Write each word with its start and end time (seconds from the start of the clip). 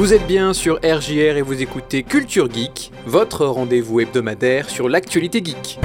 Vous 0.00 0.14
êtes 0.14 0.26
bien 0.26 0.54
sur 0.54 0.76
RJR 0.76 1.36
et 1.36 1.42
vous 1.42 1.60
écoutez 1.60 2.04
Culture 2.04 2.50
Geek, 2.50 2.90
votre 3.04 3.44
rendez-vous 3.44 4.00
hebdomadaire 4.00 4.70
sur 4.70 4.88
l'actualité 4.88 5.42
geek. 5.44 5.78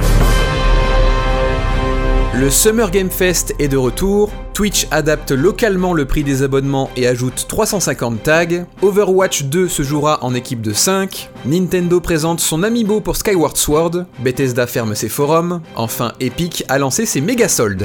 Le 2.32 2.48
Summer 2.48 2.90
Game 2.90 3.10
Fest 3.10 3.54
est 3.58 3.68
de 3.68 3.76
retour, 3.76 4.32
Twitch 4.54 4.86
adapte 4.90 5.32
localement 5.32 5.92
le 5.92 6.06
prix 6.06 6.24
des 6.24 6.42
abonnements 6.42 6.88
et 6.96 7.06
ajoute 7.06 7.44
350 7.46 8.22
tags, 8.22 8.64
Overwatch 8.80 9.42
2 9.42 9.68
se 9.68 9.82
jouera 9.82 10.24
en 10.24 10.34
équipe 10.34 10.62
de 10.62 10.72
5, 10.72 11.28
Nintendo 11.44 12.00
présente 12.00 12.40
son 12.40 12.62
amiibo 12.62 13.02
pour 13.02 13.16
Skyward 13.16 13.58
Sword, 13.58 14.06
Bethesda 14.20 14.66
ferme 14.66 14.94
ses 14.94 15.10
forums, 15.10 15.60
enfin 15.74 16.14
Epic 16.20 16.64
a 16.70 16.78
lancé 16.78 17.04
ses 17.04 17.20
méga 17.20 17.50
soldes. 17.50 17.84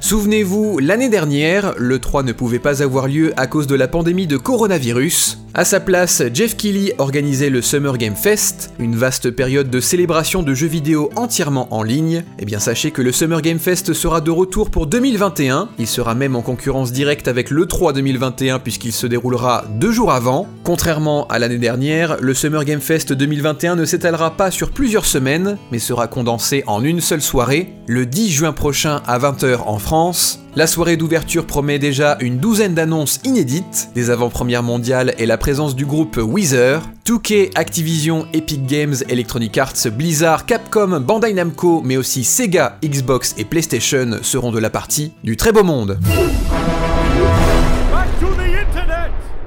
Souvenez-vous, 0.00 0.80
l'année 0.80 1.08
dernière, 1.08 1.74
le 1.76 2.00
3 2.00 2.24
ne 2.24 2.32
pouvait 2.32 2.58
pas 2.58 2.82
avoir 2.82 3.06
lieu 3.06 3.32
à 3.36 3.46
cause 3.46 3.68
de 3.68 3.76
la 3.76 3.86
pandémie 3.86 4.26
de 4.26 4.36
coronavirus. 4.36 5.38
À 5.54 5.66
sa 5.66 5.80
place, 5.80 6.22
Jeff 6.32 6.56
Keighley 6.56 6.94
organisait 6.96 7.50
le 7.50 7.60
Summer 7.60 7.98
Game 7.98 8.16
Fest, 8.16 8.72
une 8.78 8.96
vaste 8.96 9.30
période 9.30 9.68
de 9.68 9.80
célébration 9.80 10.42
de 10.42 10.54
jeux 10.54 10.66
vidéo 10.66 11.10
entièrement 11.14 11.68
en 11.74 11.82
ligne. 11.82 12.24
Eh 12.38 12.46
bien 12.46 12.58
sachez 12.58 12.90
que 12.90 13.02
le 13.02 13.12
Summer 13.12 13.42
Game 13.42 13.58
Fest 13.58 13.92
sera 13.92 14.22
de 14.22 14.30
retour 14.30 14.70
pour 14.70 14.86
2021, 14.86 15.68
il 15.78 15.86
sera 15.86 16.14
même 16.14 16.36
en 16.36 16.40
concurrence 16.40 16.90
directe 16.90 17.28
avec 17.28 17.50
le 17.50 17.66
3 17.66 17.92
2021 17.92 18.60
puisqu'il 18.60 18.92
se 18.92 19.06
déroulera 19.06 19.66
deux 19.78 19.92
jours 19.92 20.10
avant. 20.10 20.48
Contrairement 20.64 21.26
à 21.28 21.38
l'année 21.38 21.58
dernière, 21.58 22.16
le 22.18 22.32
Summer 22.32 22.64
Game 22.64 22.80
Fest 22.80 23.12
2021 23.12 23.76
ne 23.76 23.84
s'étalera 23.84 24.38
pas 24.38 24.50
sur 24.50 24.70
plusieurs 24.70 25.04
semaines, 25.04 25.58
mais 25.70 25.78
sera 25.78 26.06
condensé 26.06 26.64
en 26.66 26.82
une 26.82 27.02
seule 27.02 27.20
soirée, 27.20 27.74
le 27.86 28.06
10 28.06 28.31
juin 28.32 28.52
prochain 28.52 29.02
à 29.06 29.18
20h 29.18 29.60
en 29.66 29.78
France. 29.78 30.40
La 30.56 30.66
soirée 30.66 30.96
d'ouverture 30.96 31.46
promet 31.46 31.78
déjà 31.78 32.16
une 32.20 32.38
douzaine 32.38 32.74
d'annonces 32.74 33.20
inédites, 33.24 33.90
des 33.94 34.10
avant-premières 34.10 34.62
mondiales 34.62 35.14
et 35.18 35.26
la 35.26 35.38
présence 35.38 35.76
du 35.76 35.86
groupe 35.86 36.16
Weezer. 36.16 36.82
2K, 37.06 37.50
Activision, 37.54 38.26
Epic 38.32 38.66
Games, 38.66 38.96
Electronic 39.08 39.56
Arts, 39.58 39.88
Blizzard, 39.96 40.46
Capcom, 40.46 41.00
Bandai 41.00 41.32
Namco, 41.32 41.80
mais 41.84 41.96
aussi 41.96 42.24
Sega, 42.24 42.78
Xbox 42.84 43.34
et 43.38 43.44
PlayStation 43.44 44.18
seront 44.22 44.52
de 44.52 44.58
la 44.58 44.70
partie. 44.70 45.12
Du 45.24 45.36
très 45.36 45.52
beau 45.52 45.62
monde. 45.62 45.98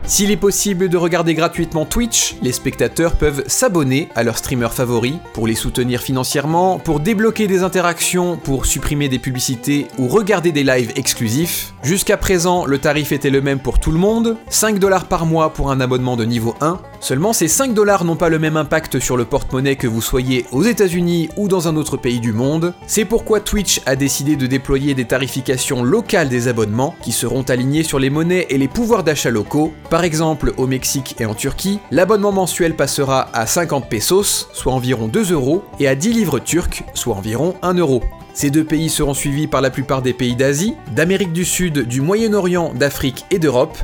S'il 0.07 0.29
est 0.29 0.37
possible 0.37 0.87
de 0.87 0.97
regarder 0.97 1.33
gratuitement 1.33 1.83
Twitch, 1.83 2.35
les 2.43 2.51
spectateurs 2.51 3.15
peuvent 3.15 3.43
s'abonner 3.47 4.09
à 4.13 4.21
leur 4.21 4.37
streamer 4.37 4.69
favori 4.69 5.17
pour 5.33 5.47
les 5.47 5.55
soutenir 5.55 5.99
financièrement, 5.99 6.77
pour 6.77 6.99
débloquer 6.99 7.47
des 7.47 7.63
interactions, 7.63 8.37
pour 8.37 8.67
supprimer 8.67 9.09
des 9.09 9.17
publicités 9.17 9.87
ou 9.97 10.07
regarder 10.07 10.51
des 10.51 10.63
lives 10.63 10.91
exclusifs. 10.95 11.73
Jusqu'à 11.81 12.17
présent, 12.17 12.65
le 12.65 12.77
tarif 12.77 13.11
était 13.11 13.31
le 13.31 13.41
même 13.41 13.59
pour 13.59 13.79
tout 13.79 13.91
le 13.91 13.97
monde, 13.97 14.37
5 14.49 14.77
dollars 14.77 15.05
par 15.05 15.25
mois 15.25 15.53
pour 15.53 15.71
un 15.71 15.81
abonnement 15.81 16.15
de 16.15 16.25
niveau 16.25 16.53
1. 16.61 16.79
Seulement, 16.99 17.33
ces 17.33 17.47
5 17.47 17.73
dollars 17.73 18.03
n'ont 18.03 18.15
pas 18.15 18.29
le 18.29 18.39
même 18.39 18.57
impact 18.57 18.99
sur 18.99 19.17
le 19.17 19.25
porte-monnaie 19.25 19.75
que 19.75 19.87
vous 19.87 20.01
soyez 20.01 20.45
aux 20.51 20.63
États-Unis 20.63 21.29
ou 21.37 21.47
dans 21.47 21.67
un 21.67 21.75
autre 21.75 21.97
pays 21.97 22.19
du 22.19 22.31
monde. 22.31 22.73
C'est 22.87 23.05
pourquoi 23.05 23.39
Twitch 23.39 23.81
a 23.85 23.95
décidé 23.95 24.35
de 24.35 24.47
déployer 24.47 24.93
des 24.93 25.05
tarifications 25.05 25.83
locales 25.83 26.29
des 26.29 26.47
abonnements 26.47 26.95
qui 27.01 27.11
seront 27.11 27.43
alignés 27.43 27.83
sur 27.83 27.99
les 27.99 28.09
monnaies 28.09 28.47
et 28.49 28.57
les 28.57 28.67
pouvoirs 28.67 29.03
d'achat 29.03 29.29
locaux. 29.29 29.73
Par 29.95 30.03
exemple, 30.03 30.51
au 30.57 30.67
Mexique 30.67 31.15
et 31.21 31.25
en 31.25 31.33
Turquie, 31.33 31.79
l'abonnement 31.89 32.33
mensuel 32.33 32.75
passera 32.75 33.29
à 33.31 33.47
50 33.47 33.87
pesos, 33.87 34.49
soit 34.51 34.73
environ 34.73 35.07
2 35.07 35.31
euros, 35.31 35.63
et 35.79 35.87
à 35.87 35.95
10 35.95 36.11
livres 36.11 36.39
turcs, 36.39 36.83
soit 36.93 37.15
environ 37.15 37.55
1 37.61 37.75
euro. 37.75 38.03
Ces 38.33 38.49
deux 38.49 38.65
pays 38.65 38.89
seront 38.89 39.13
suivis 39.13 39.47
par 39.47 39.61
la 39.61 39.69
plupart 39.69 40.01
des 40.01 40.11
pays 40.11 40.35
d'Asie, 40.35 40.75
d'Amérique 40.93 41.31
du 41.31 41.45
Sud, 41.45 41.87
du 41.87 42.01
Moyen-Orient, 42.01 42.73
d'Afrique 42.73 43.23
et 43.31 43.39
d'Europe. 43.39 43.77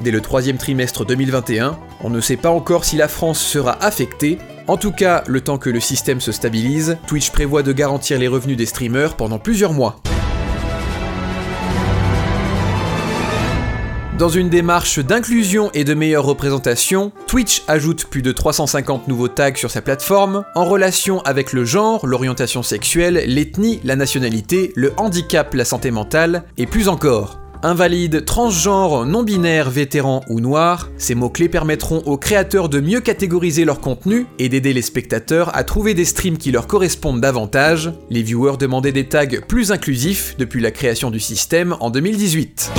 Dès 0.00 0.10
le 0.10 0.22
troisième 0.22 0.56
trimestre 0.56 1.04
2021, 1.04 1.78
on 2.02 2.08
ne 2.08 2.22
sait 2.22 2.38
pas 2.38 2.48
encore 2.48 2.86
si 2.86 2.96
la 2.96 3.06
France 3.06 3.38
sera 3.38 3.72
affectée. 3.84 4.38
En 4.68 4.78
tout 4.78 4.92
cas, 4.92 5.22
le 5.26 5.42
temps 5.42 5.58
que 5.58 5.68
le 5.68 5.80
système 5.80 6.22
se 6.22 6.32
stabilise, 6.32 6.96
Twitch 7.06 7.28
prévoit 7.28 7.62
de 7.62 7.74
garantir 7.74 8.18
les 8.18 8.28
revenus 8.28 8.56
des 8.56 8.64
streamers 8.64 9.16
pendant 9.16 9.38
plusieurs 9.38 9.74
mois. 9.74 10.00
Dans 14.18 14.28
une 14.28 14.48
démarche 14.48 14.98
d'inclusion 14.98 15.70
et 15.74 15.84
de 15.84 15.94
meilleure 15.94 16.24
représentation, 16.24 17.12
Twitch 17.28 17.62
ajoute 17.68 18.06
plus 18.06 18.20
de 18.20 18.32
350 18.32 19.06
nouveaux 19.06 19.28
tags 19.28 19.54
sur 19.54 19.70
sa 19.70 19.80
plateforme 19.80 20.42
en 20.56 20.64
relation 20.64 21.20
avec 21.20 21.52
le 21.52 21.64
genre, 21.64 22.04
l'orientation 22.04 22.64
sexuelle, 22.64 23.22
l'ethnie, 23.28 23.78
la 23.84 23.94
nationalité, 23.94 24.72
le 24.74 24.92
handicap, 24.96 25.54
la 25.54 25.64
santé 25.64 25.92
mentale 25.92 26.42
et 26.56 26.66
plus 26.66 26.88
encore. 26.88 27.38
Invalide, 27.62 28.24
transgenre, 28.24 29.06
non-binaire, 29.06 29.70
vétéran 29.70 30.24
ou 30.28 30.40
noir, 30.40 30.90
ces 30.98 31.14
mots-clés 31.14 31.48
permettront 31.48 31.98
aux 31.98 32.16
créateurs 32.16 32.68
de 32.68 32.80
mieux 32.80 33.00
catégoriser 33.00 33.64
leur 33.64 33.80
contenu 33.80 34.26
et 34.40 34.48
d'aider 34.48 34.72
les 34.72 34.82
spectateurs 34.82 35.56
à 35.56 35.62
trouver 35.62 35.94
des 35.94 36.04
streams 36.04 36.38
qui 36.38 36.50
leur 36.50 36.66
correspondent 36.66 37.20
davantage. 37.20 37.92
Les 38.10 38.22
viewers 38.24 38.56
demandaient 38.58 38.90
des 38.90 39.06
tags 39.08 39.26
plus 39.46 39.70
inclusifs 39.70 40.34
depuis 40.38 40.60
la 40.60 40.72
création 40.72 41.12
du 41.12 41.20
système 41.20 41.76
en 41.78 41.90
2018. 41.90 42.72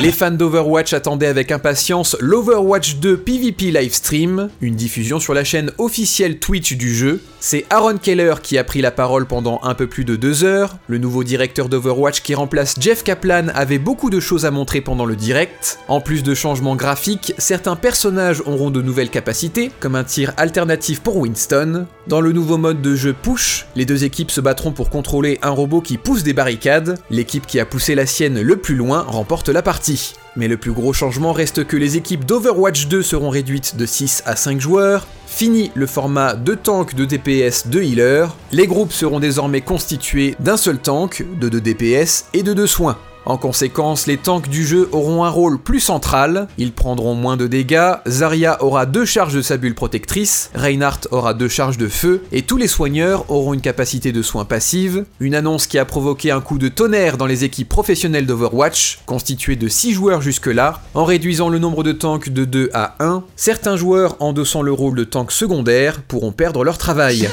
Les 0.00 0.12
fans 0.12 0.30
d'Overwatch 0.30 0.94
attendaient 0.94 1.26
avec 1.26 1.52
impatience 1.52 2.16
l'Overwatch 2.20 2.96
2 2.96 3.18
PvP 3.18 3.70
Livestream, 3.70 4.48
une 4.62 4.74
diffusion 4.74 5.20
sur 5.20 5.34
la 5.34 5.44
chaîne 5.44 5.72
officielle 5.76 6.38
Twitch 6.38 6.72
du 6.72 6.94
jeu. 6.94 7.20
C'est 7.38 7.66
Aaron 7.68 7.98
Keller 7.98 8.36
qui 8.42 8.56
a 8.56 8.64
pris 8.64 8.80
la 8.80 8.92
parole 8.92 9.26
pendant 9.26 9.60
un 9.62 9.74
peu 9.74 9.86
plus 9.86 10.06
de 10.06 10.16
deux 10.16 10.42
heures. 10.42 10.78
Le 10.88 10.96
nouveau 10.96 11.22
directeur 11.22 11.68
d'Overwatch 11.68 12.22
qui 12.22 12.34
remplace 12.34 12.76
Jeff 12.80 13.02
Kaplan 13.02 13.48
avait 13.54 13.78
beaucoup 13.78 14.08
de 14.08 14.20
choses 14.20 14.46
à 14.46 14.50
montrer 14.50 14.80
pendant 14.80 15.04
le 15.04 15.16
direct. 15.16 15.78
En 15.88 16.00
plus 16.00 16.22
de 16.22 16.34
changements 16.34 16.76
graphiques, 16.76 17.34
certains 17.36 17.76
personnages 17.76 18.42
auront 18.46 18.70
de 18.70 18.80
nouvelles 18.80 19.10
capacités, 19.10 19.70
comme 19.80 19.96
un 19.96 20.04
tir 20.04 20.32
alternatif 20.38 21.00
pour 21.00 21.18
Winston. 21.18 21.86
Dans 22.10 22.20
le 22.20 22.32
nouveau 22.32 22.58
mode 22.58 22.82
de 22.82 22.96
jeu 22.96 23.12
Push, 23.12 23.66
les 23.76 23.86
deux 23.86 24.02
équipes 24.02 24.32
se 24.32 24.40
battront 24.40 24.72
pour 24.72 24.90
contrôler 24.90 25.38
un 25.42 25.50
robot 25.50 25.80
qui 25.80 25.96
pousse 25.96 26.24
des 26.24 26.32
barricades. 26.32 26.98
L'équipe 27.08 27.46
qui 27.46 27.60
a 27.60 27.64
poussé 27.64 27.94
la 27.94 28.04
sienne 28.04 28.40
le 28.40 28.56
plus 28.56 28.74
loin 28.74 29.02
remporte 29.02 29.48
la 29.48 29.62
partie. 29.62 30.14
Mais 30.34 30.48
le 30.48 30.56
plus 30.56 30.72
gros 30.72 30.92
changement 30.92 31.32
reste 31.32 31.64
que 31.64 31.76
les 31.76 31.96
équipes 31.96 32.24
d'Overwatch 32.24 32.88
2 32.88 33.02
seront 33.02 33.30
réduites 33.30 33.76
de 33.76 33.86
6 33.86 34.24
à 34.26 34.34
5 34.34 34.60
joueurs, 34.60 35.06
fini 35.28 35.70
le 35.76 35.86
format 35.86 36.34
de 36.34 36.56
tank, 36.56 36.96
de 36.96 37.04
DPS, 37.04 37.68
de 37.68 37.80
healer, 37.80 38.26
les 38.50 38.66
groupes 38.66 38.92
seront 38.92 39.20
désormais 39.20 39.60
constitués 39.60 40.34
d'un 40.40 40.56
seul 40.56 40.78
tank, 40.78 41.24
de 41.38 41.48
2 41.48 41.60
DPS 41.60 42.24
et 42.34 42.42
de 42.42 42.54
2 42.54 42.66
soins. 42.66 42.98
En 43.26 43.36
conséquence, 43.36 44.06
les 44.06 44.16
tanks 44.16 44.48
du 44.48 44.66
jeu 44.66 44.88
auront 44.92 45.24
un 45.24 45.28
rôle 45.28 45.58
plus 45.58 45.80
central, 45.80 46.48
ils 46.56 46.72
prendront 46.72 47.14
moins 47.14 47.36
de 47.36 47.46
dégâts, 47.46 47.92
Zarya 48.06 48.62
aura 48.62 48.86
deux 48.86 49.04
charges 49.04 49.34
de 49.34 49.42
sa 49.42 49.56
bulle 49.56 49.74
protectrice, 49.74 50.50
Reinhardt 50.54 51.06
aura 51.10 51.34
deux 51.34 51.48
charges 51.48 51.76
de 51.76 51.88
feu, 51.88 52.22
et 52.32 52.42
tous 52.42 52.56
les 52.56 52.66
soigneurs 52.66 53.30
auront 53.30 53.52
une 53.52 53.60
capacité 53.60 54.10
de 54.12 54.22
soins 54.22 54.46
passive, 54.46 55.04
une 55.20 55.34
annonce 55.34 55.66
qui 55.66 55.78
a 55.78 55.84
provoqué 55.84 56.30
un 56.30 56.40
coup 56.40 56.58
de 56.58 56.68
tonnerre 56.68 57.18
dans 57.18 57.26
les 57.26 57.44
équipes 57.44 57.68
professionnelles 57.68 58.26
d'Overwatch, 58.26 59.00
constituées 59.04 59.56
de 59.56 59.68
6 59.68 59.92
joueurs 59.92 60.22
jusque-là, 60.22 60.80
en 60.94 61.04
réduisant 61.04 61.50
le 61.50 61.58
nombre 61.58 61.82
de 61.82 61.92
tanks 61.92 62.30
de 62.30 62.44
2 62.46 62.70
à 62.72 62.96
1, 63.00 63.22
certains 63.36 63.76
joueurs 63.76 64.16
endossant 64.20 64.62
le 64.62 64.72
rôle 64.72 64.96
de 64.96 65.04
tank 65.04 65.30
secondaire 65.30 66.02
pourront 66.02 66.32
perdre 66.32 66.64
leur 66.64 66.78
travail. 66.78 67.28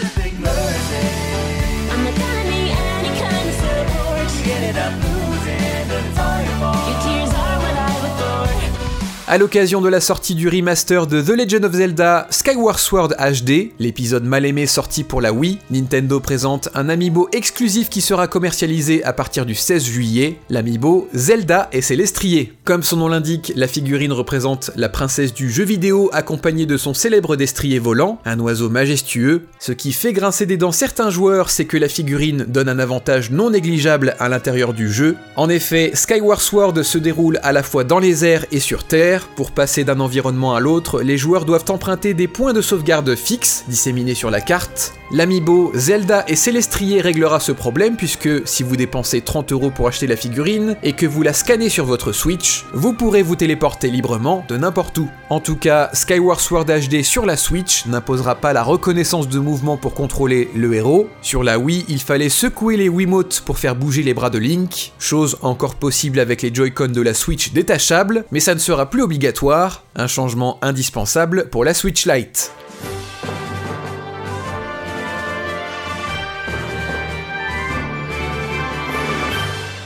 À 9.30 9.38
l'occasion 9.38 9.82
de 9.82 9.90
la 9.90 10.00
sortie 10.00 10.36
du 10.36 10.48
remaster 10.48 11.06
de 11.06 11.22
The 11.22 11.36
Legend 11.38 11.66
of 11.66 11.74
Zelda 11.74 12.28
Skyward 12.30 12.80
Sword 12.80 13.10
HD, 13.20 13.74
l'épisode 13.78 14.24
mal 14.24 14.46
aimé 14.46 14.66
sorti 14.68 15.04
pour 15.04 15.20
la 15.20 15.34
Wii, 15.34 15.60
Nintendo 15.70 16.22
présente 16.22 16.70
un 16.74 16.88
amiibo 16.88 17.28
exclusif 17.34 17.90
qui 17.90 18.00
sera 18.00 18.30
commercialisé 18.30 19.04
à 19.04 19.12
partir 19.12 19.46
du 19.46 19.54
16 19.54 19.84
juillet, 19.84 20.38
l'amiibo 20.50 21.10
Zelda 21.14 21.68
et 21.74 21.82
Célestrier. 21.82 22.54
Comme 22.64 22.84
son 22.84 22.96
nom 22.96 23.10
l'indique, 23.10 23.52
la 23.58 23.68
figurine 23.68 24.14
représente 24.14 24.72
la 24.78 24.88
princesse 24.88 25.34
du 25.34 25.52
jeu 25.52 25.66
vidéo 25.66 26.10
accompagnée 26.14 26.66
de 26.66 26.78
son 26.78 26.94
célèbre 26.94 27.36
destrier 27.36 27.80
volant, 27.80 28.20
un 28.24 28.40
oiseau 28.40 28.70
majestueux. 28.70 29.48
Ce 29.60 29.74
qui 29.74 29.92
fait 29.92 30.14
grincer 30.14 30.46
des 30.46 30.56
dents 30.56 30.72
certains 30.72 31.10
joueurs, 31.10 31.50
c'est 31.50 31.66
que 31.66 31.76
la 31.76 31.90
figurine 31.90 32.46
donne 32.48 32.70
un 32.70 32.80
avantage 32.80 33.30
non 33.32 33.50
négligeable 33.50 34.16
à 34.20 34.30
l'intérieur 34.30 34.74
du 34.74 34.90
jeu. 34.90 35.18
En 35.36 35.50
effet, 35.50 35.92
Skyward 35.96 36.40
Sword 36.40 36.86
se 36.86 36.98
déroule 36.98 37.42
à 37.44 37.52
la 37.52 37.64
fois 37.64 37.84
dans 37.84 38.00
les 38.00 38.24
airs 38.24 38.46
et 38.54 38.62
sur 38.62 38.86
Terre, 38.86 39.17
pour 39.26 39.52
passer 39.52 39.84
d'un 39.84 40.00
environnement 40.00 40.54
à 40.56 40.60
l'autre, 40.60 41.02
les 41.02 41.18
joueurs 41.18 41.46
doivent 41.46 41.66
emprunter 41.70 42.14
des 42.14 42.28
points 42.28 42.54
de 42.54 42.62
sauvegarde 42.62 43.16
fixes 43.16 43.64
disséminés 43.68 44.16
sur 44.16 44.30
la 44.30 44.42
carte. 44.42 44.94
L'amiibo 45.10 45.72
Zelda 45.74 46.26
et 46.28 46.36
Célestrier 46.36 47.00
réglera 47.00 47.40
ce 47.40 47.54
problème 47.54 47.96
puisque 47.96 48.46
si 48.46 48.62
vous 48.62 48.76
dépensez 48.76 49.22
30 49.22 49.54
euros 49.54 49.72
pour 49.72 49.88
acheter 49.88 50.06
la 50.06 50.18
figurine 50.18 50.76
et 50.84 50.92
que 50.92 51.06
vous 51.06 51.22
la 51.22 51.32
scannez 51.32 51.70
sur 51.70 51.86
votre 51.86 52.12
Switch, 52.12 52.66
vous 52.74 52.92
pourrez 52.92 53.24
vous 53.24 53.38
téléporter 53.38 53.90
librement 53.90 54.44
de 54.50 54.58
n'importe 54.58 54.98
où. 54.98 55.08
En 55.30 55.40
tout 55.40 55.56
cas, 55.56 55.90
Skyward 55.94 56.42
Sword 56.42 56.66
HD 56.66 57.04
sur 57.04 57.26
la 57.26 57.38
Switch 57.38 57.86
n'imposera 57.86 58.36
pas 58.36 58.52
la 58.52 58.64
reconnaissance 58.64 59.30
de 59.30 59.40
mouvement 59.40 59.78
pour 59.78 59.94
contrôler 59.94 60.50
le 60.54 60.74
héros. 60.74 61.08
Sur 61.22 61.42
la 61.42 61.58
Wii, 61.58 61.86
il 61.88 62.02
fallait 62.02 62.28
secouer 62.28 62.76
les 62.76 62.90
Wiimotes 62.90 63.44
pour 63.46 63.60
faire 63.60 63.76
bouger 63.78 64.04
les 64.04 64.14
bras 64.14 64.30
de 64.30 64.40
Link, 64.40 64.92
chose 65.00 65.38
encore 65.42 65.76
possible 65.76 66.20
avec 66.20 66.42
les 66.42 66.54
Joy-Con 66.54 66.90
de 66.90 67.02
la 67.02 67.14
Switch 67.14 67.54
détachables, 67.54 68.26
mais 68.32 68.42
ça 68.42 68.54
ne 68.54 68.60
sera 68.60 68.90
plus 68.90 69.04
obligatoire, 69.04 69.86
un 69.96 70.08
changement 70.08 70.60
indispensable 70.62 71.48
pour 71.50 71.64
la 71.64 71.74
Switch 71.74 72.06
Lite. 72.06 72.52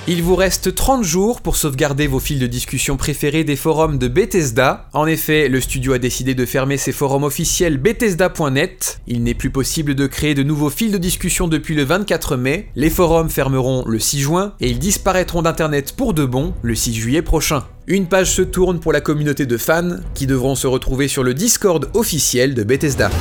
Il 0.08 0.24
vous 0.24 0.36
reste 0.36 0.74
30 0.74 1.04
jours 1.04 1.42
pour 1.42 1.56
sauvegarder 1.56 2.08
vos 2.08 2.20
fils 2.20 2.40
de 2.40 2.48
discussion 2.48 2.98
préférés 2.98 3.44
des 3.44 3.56
forums 3.56 4.00
de 4.00 4.08
Bethesda. 4.08 4.90
En 4.94 5.06
effet, 5.06 5.48
le 5.48 5.62
studio 5.62 5.94
a 5.94 6.00
décidé 6.00 6.34
de 6.34 6.48
fermer 6.48 6.78
ses 6.78 6.92
forums 6.92 7.24
officiels 7.24 7.78
Bethesda.net. 7.78 9.00
Il 9.06 9.22
n'est 9.22 9.36
plus 9.36 9.52
possible 9.52 9.94
de 9.94 10.08
créer 10.08 10.34
de 10.34 10.42
nouveaux 10.42 10.72
fils 10.72 10.92
de 10.92 10.98
discussion 10.98 11.48
depuis 11.48 11.76
le 11.76 11.84
24 11.84 12.36
mai. 12.36 12.70
Les 12.76 12.90
forums 12.90 13.30
fermeront 13.30 13.84
le 13.86 14.00
6 14.00 14.22
juin 14.22 14.54
et 14.60 14.72
ils 14.72 14.80
disparaîtront 14.80 15.44
d'Internet 15.44 15.94
pour 15.96 16.16
de 16.16 16.26
bon 16.26 16.56
le 16.64 16.74
6 16.74 16.96
juillet 16.96 17.22
prochain. 17.22 17.66
Une 17.86 18.08
page 18.08 18.32
se 18.32 18.42
tourne 18.42 18.80
pour 18.80 18.94
la 18.94 19.02
communauté 19.02 19.46
de 19.46 19.58
fans 19.58 19.98
qui 20.16 20.26
devront 20.26 20.56
se 20.56 20.66
retrouver 20.66 21.10
sur 21.10 21.24
le 21.24 21.36
Discord 21.36 21.92
officiel 21.94 22.56
de 22.56 22.64
Bethesda. 22.64 23.12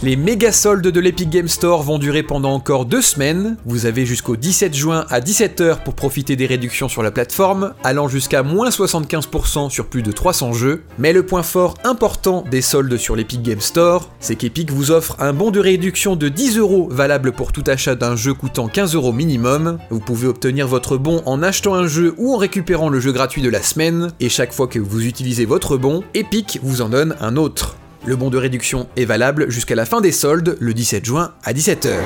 Les 0.00 0.14
méga 0.14 0.52
soldes 0.52 0.86
de 0.86 1.00
l'Epic 1.00 1.28
Game 1.28 1.48
Store 1.48 1.82
vont 1.82 1.98
durer 1.98 2.22
pendant 2.22 2.52
encore 2.52 2.84
deux 2.84 3.02
semaines. 3.02 3.56
Vous 3.66 3.84
avez 3.84 4.06
jusqu'au 4.06 4.36
17 4.36 4.72
juin 4.72 5.04
à 5.10 5.18
17h 5.18 5.82
pour 5.82 5.94
profiter 5.94 6.36
des 6.36 6.46
réductions 6.46 6.88
sur 6.88 7.02
la 7.02 7.10
plateforme, 7.10 7.74
allant 7.82 8.06
jusqu'à 8.06 8.44
moins 8.44 8.68
75% 8.68 9.70
sur 9.70 9.86
plus 9.86 10.04
de 10.04 10.12
300 10.12 10.52
jeux. 10.52 10.84
Mais 10.98 11.12
le 11.12 11.26
point 11.26 11.42
fort 11.42 11.74
important 11.82 12.44
des 12.48 12.62
soldes 12.62 12.96
sur 12.96 13.16
l'Epic 13.16 13.42
Game 13.42 13.60
Store, 13.60 14.08
c'est 14.20 14.36
qu'Epic 14.36 14.70
vous 14.70 14.92
offre 14.92 15.16
un 15.18 15.32
bon 15.32 15.50
de 15.50 15.58
réduction 15.58 16.14
de 16.14 16.28
10 16.28 16.58
euros 16.58 16.88
valable 16.92 17.32
pour 17.32 17.50
tout 17.50 17.64
achat 17.66 17.96
d'un 17.96 18.14
jeu 18.14 18.34
coûtant 18.34 18.68
15 18.68 18.94
euros 18.94 19.12
minimum. 19.12 19.78
Vous 19.90 19.98
pouvez 19.98 20.28
obtenir 20.28 20.68
votre 20.68 20.96
bon 20.96 21.22
en 21.26 21.42
achetant 21.42 21.74
un 21.74 21.88
jeu 21.88 22.14
ou 22.18 22.32
en 22.32 22.36
récupérant 22.36 22.88
le 22.88 23.00
jeu 23.00 23.10
gratuit 23.10 23.42
de 23.42 23.50
la 23.50 23.62
semaine, 23.62 24.12
et 24.20 24.28
chaque 24.28 24.52
fois 24.52 24.68
que 24.68 24.78
vous 24.78 25.04
utilisez 25.04 25.44
votre 25.44 25.76
bon, 25.76 26.04
Epic 26.14 26.60
vous 26.62 26.82
en 26.82 26.88
donne 26.88 27.16
un 27.20 27.36
autre. 27.36 27.77
Le 28.06 28.16
bon 28.16 28.30
de 28.30 28.38
réduction 28.38 28.88
est 28.96 29.04
valable 29.04 29.50
jusqu'à 29.50 29.74
la 29.74 29.84
fin 29.84 30.00
des 30.00 30.12
soldes, 30.12 30.56
le 30.60 30.74
17 30.74 31.04
juin 31.04 31.34
à 31.44 31.52
17h. 31.52 31.98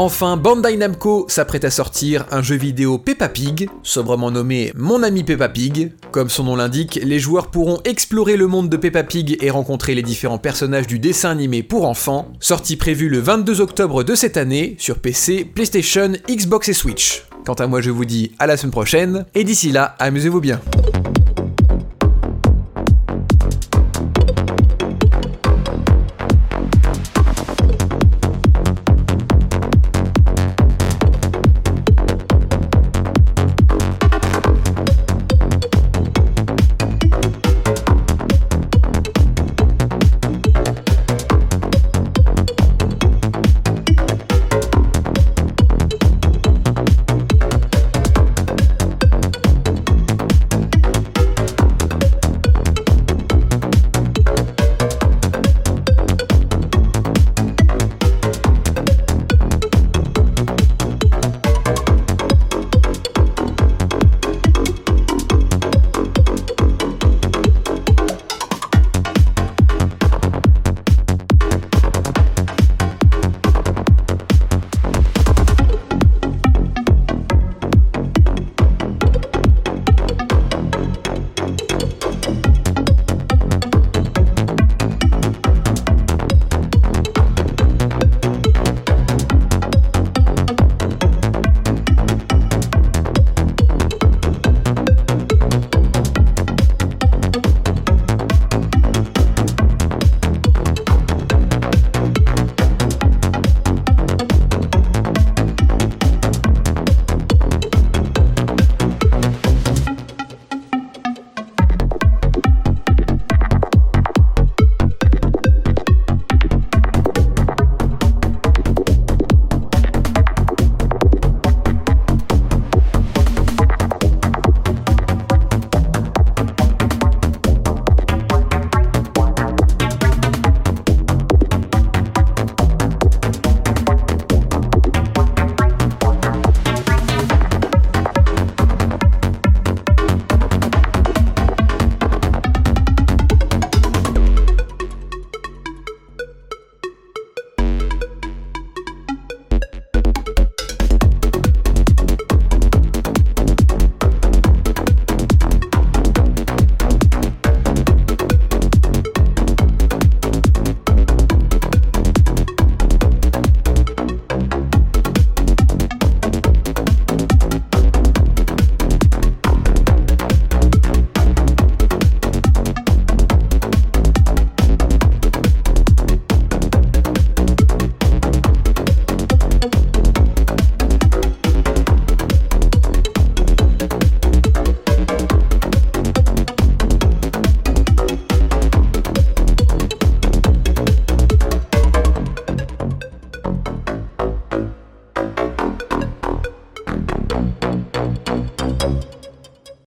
Enfin, 0.00 0.36
Bandai 0.36 0.76
Namco 0.76 1.26
s'apprête 1.28 1.64
à 1.64 1.72
sortir 1.72 2.24
un 2.30 2.40
jeu 2.40 2.54
vidéo 2.54 2.98
Peppa 2.98 3.28
Pig, 3.28 3.68
sobrement 3.82 4.30
nommé 4.30 4.72
Mon 4.76 5.02
ami 5.02 5.24
Peppa 5.24 5.48
Pig. 5.48 5.92
Comme 6.12 6.30
son 6.30 6.44
nom 6.44 6.54
l'indique, 6.54 7.00
les 7.02 7.18
joueurs 7.18 7.50
pourront 7.50 7.80
explorer 7.84 8.36
le 8.36 8.46
monde 8.46 8.68
de 8.68 8.76
Peppa 8.76 9.02
Pig 9.02 9.36
et 9.40 9.50
rencontrer 9.50 9.96
les 9.96 10.04
différents 10.04 10.38
personnages 10.38 10.86
du 10.86 11.00
dessin 11.00 11.30
animé 11.30 11.64
pour 11.64 11.84
enfants, 11.84 12.32
sortie 12.38 12.76
prévue 12.76 13.08
le 13.08 13.18
22 13.18 13.60
octobre 13.60 14.04
de 14.04 14.14
cette 14.14 14.36
année 14.36 14.76
sur 14.78 15.00
PC, 15.00 15.44
PlayStation, 15.44 16.12
Xbox 16.28 16.68
et 16.68 16.74
Switch. 16.74 17.27
Quant 17.48 17.54
à 17.54 17.66
moi, 17.66 17.80
je 17.80 17.88
vous 17.88 18.04
dis 18.04 18.32
à 18.38 18.46
la 18.46 18.58
semaine 18.58 18.72
prochaine, 18.72 19.24
et 19.34 19.42
d'ici 19.42 19.72
là, 19.72 19.96
amusez-vous 19.98 20.38
bien. 20.38 20.60